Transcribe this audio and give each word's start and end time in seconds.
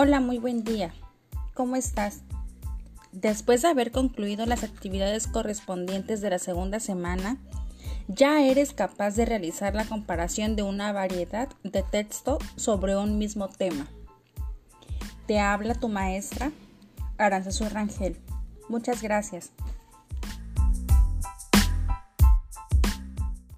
Hola, 0.00 0.20
muy 0.20 0.38
buen 0.38 0.62
día. 0.62 0.94
¿Cómo 1.54 1.74
estás? 1.74 2.20
Después 3.10 3.62
de 3.62 3.68
haber 3.68 3.90
concluido 3.90 4.46
las 4.46 4.62
actividades 4.62 5.26
correspondientes 5.26 6.20
de 6.20 6.30
la 6.30 6.38
segunda 6.38 6.78
semana, 6.78 7.36
ya 8.06 8.46
eres 8.46 8.72
capaz 8.72 9.16
de 9.16 9.24
realizar 9.24 9.74
la 9.74 9.84
comparación 9.86 10.54
de 10.54 10.62
una 10.62 10.92
variedad 10.92 11.48
de 11.64 11.82
texto 11.82 12.38
sobre 12.54 12.96
un 12.96 13.18
mismo 13.18 13.48
tema. 13.48 13.88
Te 15.26 15.40
habla 15.40 15.74
tu 15.74 15.88
maestra, 15.88 16.52
Aranzazu 17.16 17.68
Rangel. 17.68 18.16
Muchas 18.68 19.02
gracias. 19.02 19.50